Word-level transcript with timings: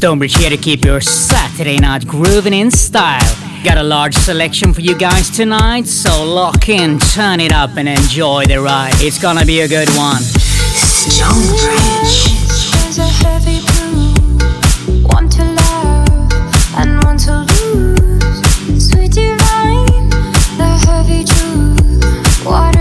Stonebridge 0.00 0.38
here 0.38 0.48
to 0.48 0.56
keep 0.56 0.82
your 0.82 1.02
Saturday 1.02 1.76
night 1.76 2.06
grooving 2.06 2.54
in 2.54 2.70
style. 2.70 3.36
Got 3.62 3.76
a 3.76 3.82
large 3.82 4.14
selection 4.14 4.72
for 4.72 4.80
you 4.80 4.96
guys 4.96 5.28
tonight, 5.28 5.86
so 5.86 6.24
lock 6.24 6.70
in, 6.70 6.98
turn 6.98 7.38
it 7.38 7.52
up, 7.52 7.76
and 7.76 7.86
enjoy 7.86 8.46
the 8.46 8.62
ride. 8.62 8.94
It's 8.94 9.20
gonna 9.20 9.44
be 9.44 9.60
a 9.60 9.68
good 9.68 9.90
one. 9.90 10.22
Stonebridge. 10.72 12.32
There's 12.72 12.96
a 12.96 13.04
heavy 13.04 13.60
blue, 13.60 15.04
one 15.06 15.28
to 15.28 15.44
love 15.44 16.78
and 16.78 17.04
one 17.04 17.18
to 17.18 17.44
lose. 17.52 18.82
Sweet 18.82 19.12
divine, 19.12 20.08
the 20.56 20.80
heavy 20.86 21.24
truth. 21.24 22.46
Water 22.46 22.79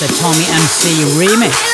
the 0.00 0.06
Tommy 0.14 0.46
MC 0.46 1.04
remix. 1.20 1.69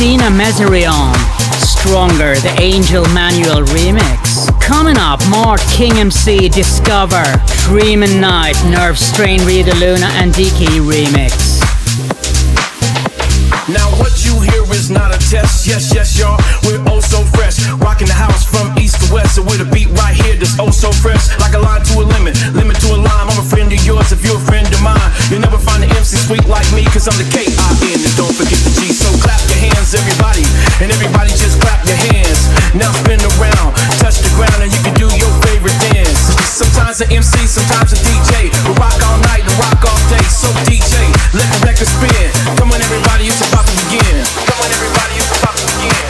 Katina 0.00 0.30
Meserion, 0.30 1.14
Stronger, 1.60 2.34
the 2.36 2.56
Angel 2.58 3.06
Manual 3.08 3.66
remix. 3.66 4.48
Coming 4.58 4.96
up, 4.96 5.20
Mart 5.28 5.60
King 5.68 5.92
MC 5.98 6.48
Discover, 6.48 7.22
Dreamin' 7.68 8.18
Night, 8.18 8.56
Nerve 8.64 8.98
Strain 8.98 9.44
Rita 9.44 9.74
Luna 9.74 10.06
and 10.16 10.32
Diki 10.32 10.80
remix. 10.80 11.49
Not 14.90 15.14
a 15.14 15.18
test. 15.30 15.66
Yes, 15.66 15.94
yes, 15.94 16.18
y'all. 16.18 16.36
We're 16.66 16.82
oh 16.90 17.00
so 17.00 17.22
fresh. 17.22 17.62
Rocking 17.78 18.10
the 18.10 18.18
house 18.18 18.42
from 18.42 18.74
east 18.76 18.98
to 19.00 19.06
west. 19.14 19.38
So 19.38 19.42
with 19.42 19.62
a 19.62 19.68
beat 19.70 19.88
right 20.02 20.14
here 20.14 20.34
that's 20.34 20.58
oh 20.58 20.70
so 20.70 20.90
fresh. 20.90 21.30
Like 21.38 21.54
a 21.54 21.62
line 21.62 21.82
to 21.94 22.02
a 22.02 22.04
limit, 22.04 22.34
limit 22.52 22.76
to 22.82 22.94
a 22.94 22.98
line. 22.98 23.26
I'm 23.30 23.38
a 23.38 23.46
friend 23.46 23.70
of 23.70 23.80
yours 23.86 24.10
if 24.10 24.26
you're 24.26 24.36
a 24.36 24.46
friend 24.50 24.66
of 24.66 24.82
mine. 24.82 25.10
You'll 25.30 25.42
never 25.42 25.58
find 25.58 25.86
an 25.86 25.90
MC 25.94 26.18
sweet 26.18 26.44
like 26.50 26.66
me, 26.74 26.84
cause 26.90 27.06
I'm 27.06 27.16
the 27.16 27.28
K-I-N. 27.30 27.98
And 28.02 28.14
don't 28.18 28.34
forget 28.34 28.58
the 28.66 28.72
G. 28.82 28.90
So 28.90 29.06
clap 29.22 29.40
your 29.46 29.62
hands, 29.70 29.94
everybody. 29.94 30.44
And 30.82 30.90
everybody 30.90 31.30
just 31.30 31.62
clap 31.62 31.86
your 31.86 31.98
hands. 32.10 32.50
Now 32.74 32.90
spin 33.06 33.22
around, 33.38 33.78
touch 34.02 34.18
the 34.20 34.30
ground, 34.34 34.58
and 34.58 34.70
you 34.74 34.80
can 34.82 34.94
do 34.98 35.06
your 35.14 35.30
favorite 35.46 35.76
dance. 35.92 35.99
Sometimes 36.38 37.00
an 37.00 37.12
MC, 37.12 37.46
sometimes 37.46 37.92
a 37.92 37.98
DJ. 38.02 38.52
We 38.66 38.72
rock 38.78 38.96
all 39.08 39.18
night 39.30 39.42
and 39.42 39.56
rock 39.58 39.80
all 39.84 40.02
day. 40.10 40.24
So 40.28 40.48
DJ, 40.68 41.10
let 41.34 41.48
the 41.50 41.58
record 41.66 41.88
spin. 41.88 42.30
Come 42.56 42.72
on, 42.72 42.80
everybody, 42.80 43.26
it's 43.26 43.40
about 43.48 43.66
to 43.66 43.74
begin. 43.86 44.24
Come 44.46 44.58
on, 44.60 44.70
everybody, 44.70 45.14
it's 45.18 45.32
about 45.38 45.56
to 45.56 45.64
begin. 45.78 46.09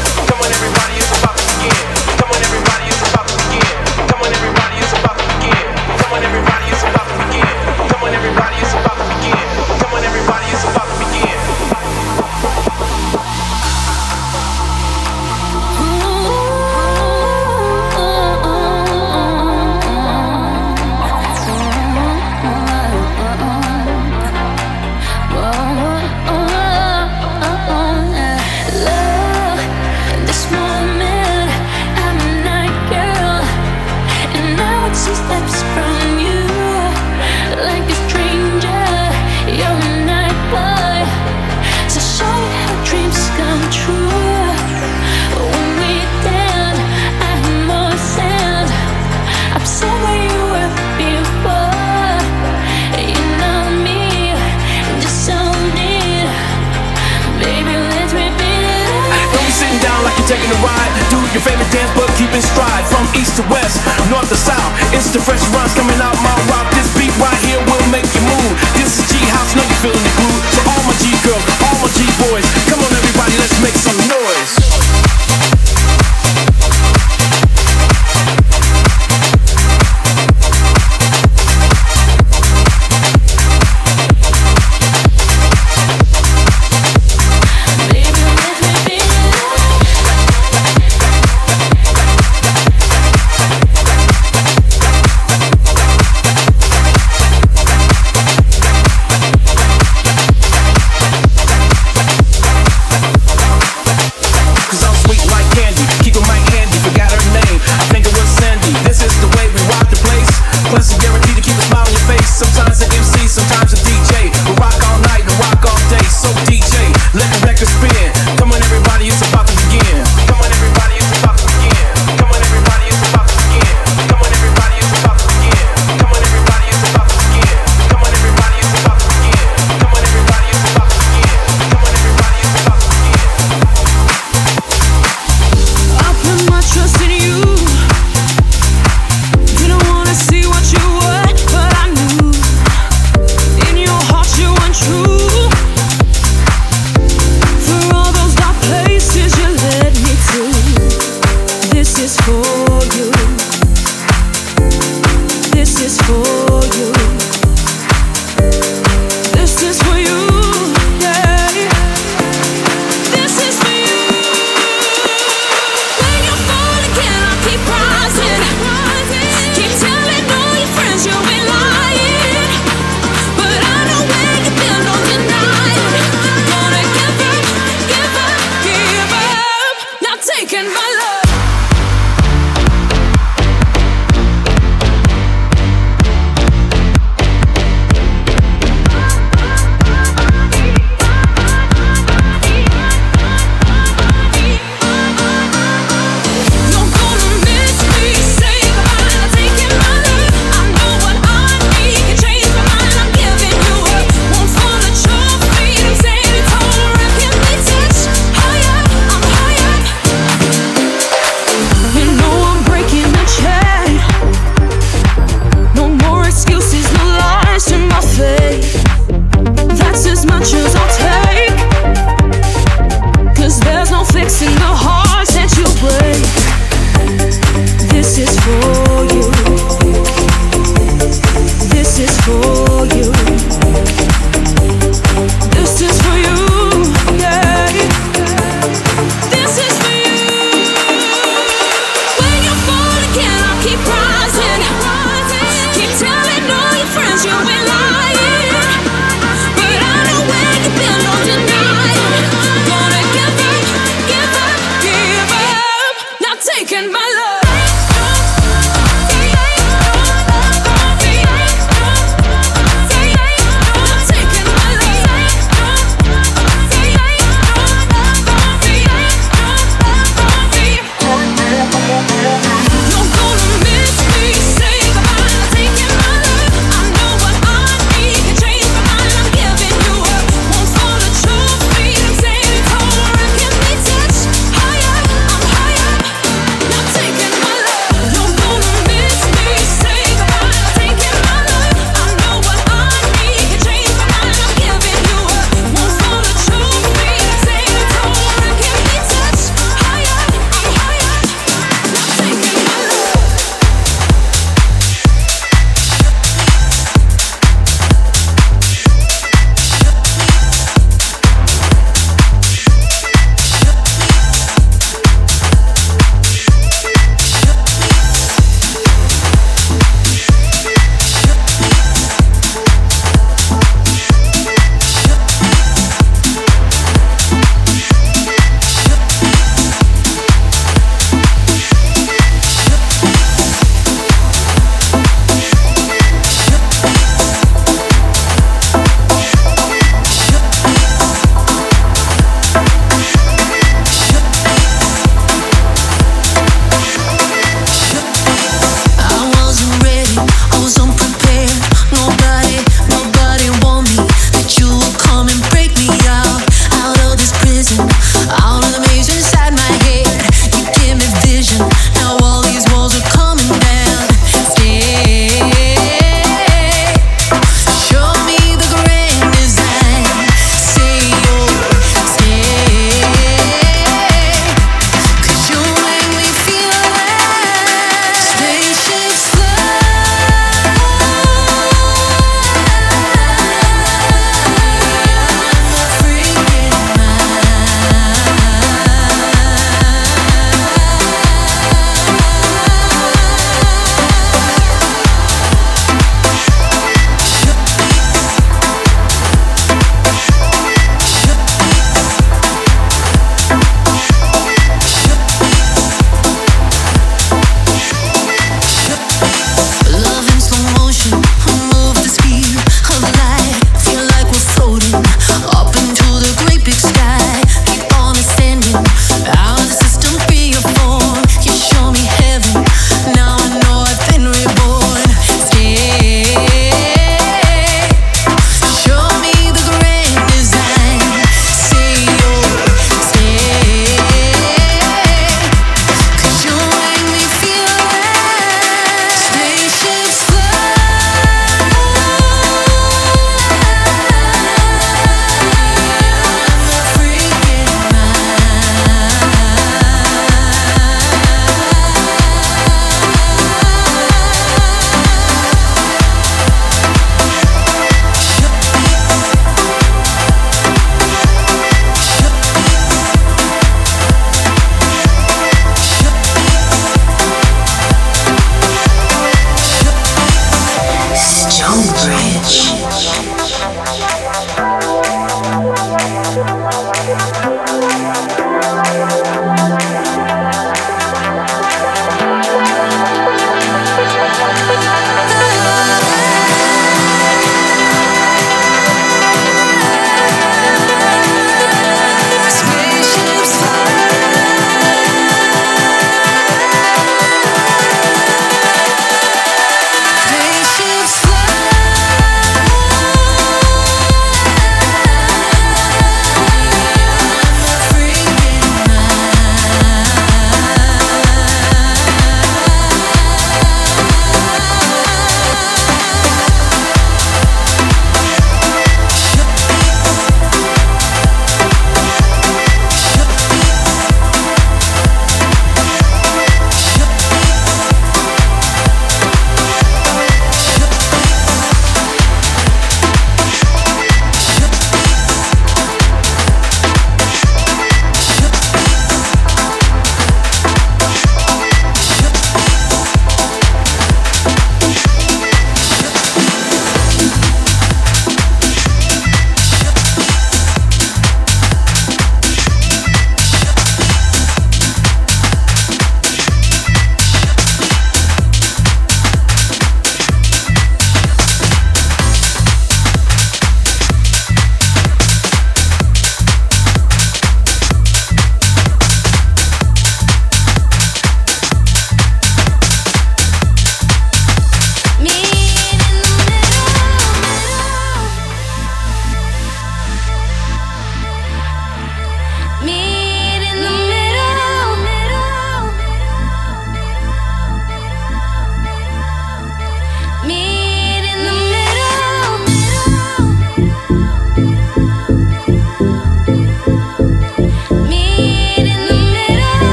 Ride. 60.59 60.93
Do 61.09 61.19
your 61.31 61.43
favorite 61.43 61.71
dance, 61.71 61.91
but 61.95 62.11
keep 62.19 62.33
in 62.35 62.43
stride. 62.43 62.85
From 62.91 63.07
east 63.15 63.39
to 63.39 63.45
west, 63.47 63.79
north 64.11 64.29
to 64.29 64.39
south. 64.39 64.71
It's 64.91 65.15
the 65.15 65.23
fresh 65.23 65.43
runs 65.55 65.73
coming 65.75 65.99
out 66.03 66.19
my 66.23 66.50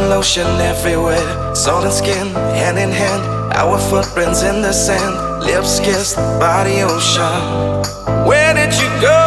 lotion 0.00 0.46
everywhere. 0.60 1.54
Salt 1.54 1.84
and 1.84 1.92
skin, 1.92 2.28
hand 2.54 2.78
in 2.78 2.90
hand. 2.90 3.22
Our 3.54 3.78
footprints 3.78 4.42
in 4.42 4.62
the 4.62 4.72
sand. 4.72 5.44
Lips 5.44 5.80
kissed 5.80 6.16
by 6.16 6.64
the 6.64 6.82
ocean. 6.82 8.26
Where 8.26 8.54
did 8.54 8.72
you 8.80 8.88
go? 9.00 9.20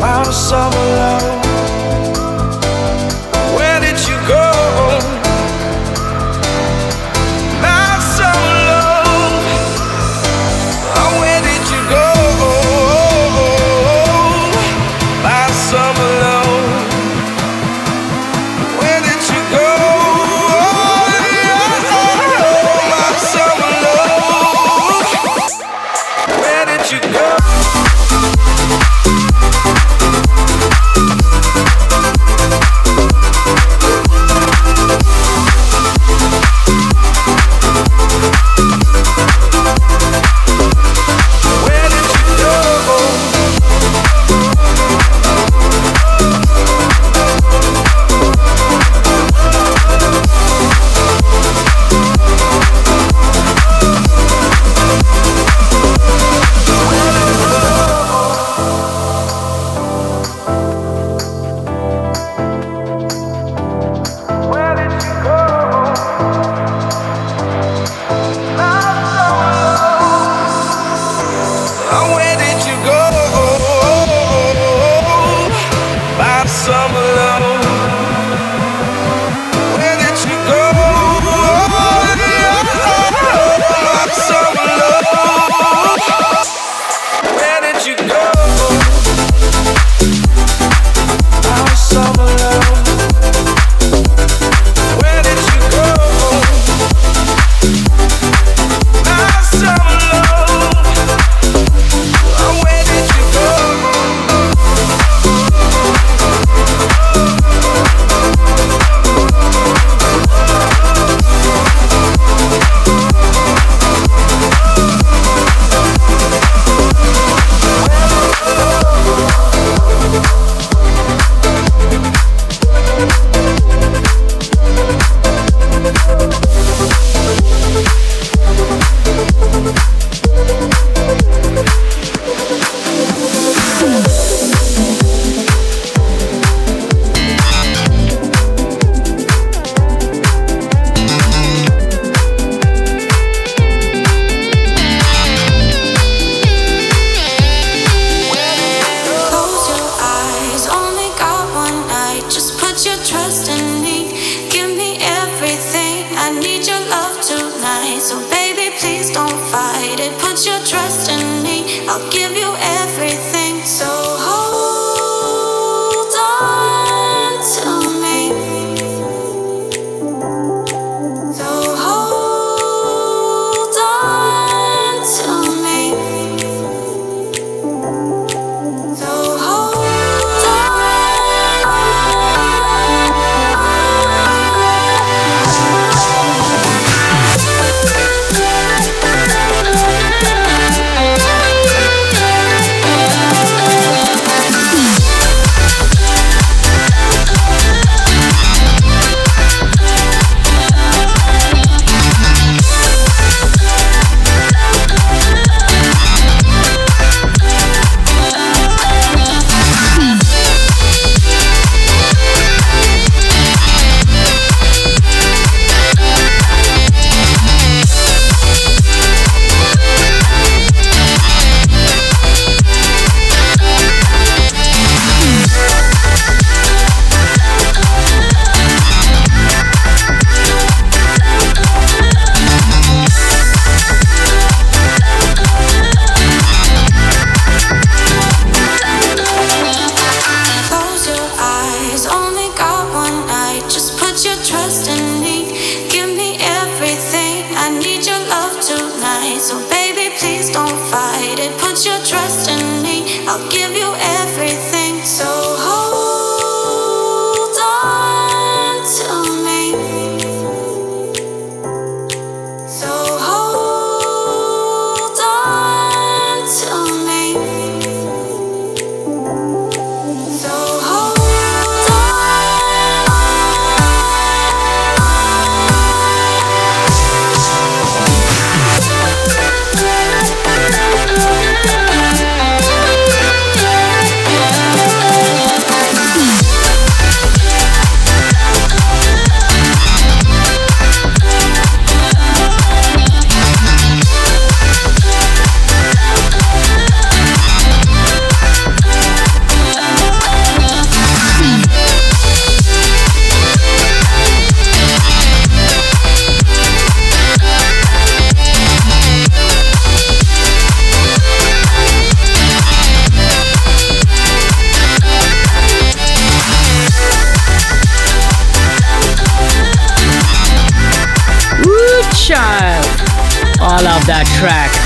My 0.00 0.22
summer 0.30 0.86
love. 0.96 1.37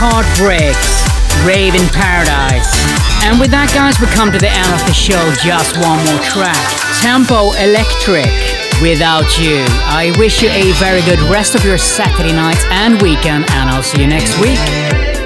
Heartbreaks, 0.02 1.06
Rave 1.46 1.76
in 1.78 1.86
Paradise. 1.94 2.74
And 3.22 3.38
with 3.38 3.52
that, 3.54 3.70
guys, 3.70 4.02
we 4.02 4.10
come 4.10 4.34
to 4.34 4.38
the 4.38 4.50
end 4.50 4.66
of 4.74 4.82
the 4.82 4.92
show. 4.92 5.22
Just 5.38 5.78
one 5.78 6.02
more 6.10 6.18
track 6.26 6.58
Tempo 6.98 7.54
Electric, 7.62 8.26
Without 8.82 9.38
You. 9.38 9.62
I 9.86 10.10
wish 10.18 10.42
you 10.42 10.50
a 10.50 10.72
very 10.82 11.02
good 11.06 11.22
rest 11.30 11.54
of 11.54 11.64
your 11.64 11.78
Saturday 11.78 12.32
night 12.32 12.58
and 12.74 13.00
weekend, 13.00 13.46
and 13.54 13.70
I'll 13.70 13.86
see 13.86 14.02
you 14.02 14.08
next 14.08 14.34
week. 14.42 15.21